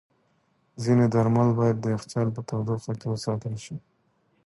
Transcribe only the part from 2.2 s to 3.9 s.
په تودوخه کې وساتل شي.